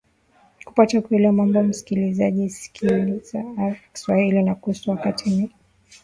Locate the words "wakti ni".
4.91-5.51